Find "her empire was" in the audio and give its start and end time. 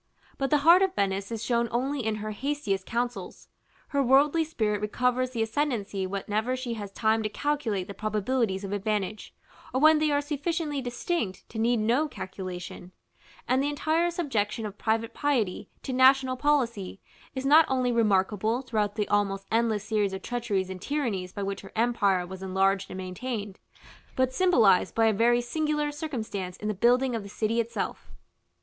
21.61-22.41